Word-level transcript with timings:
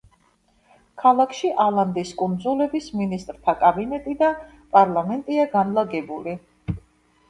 ქალაქში 1.03 1.51
ალანდის 1.65 2.15
კუნძულების 2.23 2.89
მინისტრთა 3.03 3.57
კაბინეტი 3.63 4.19
და 4.25 4.35
პარლამენტია 4.75 5.51
განლაგებული. 5.57 6.41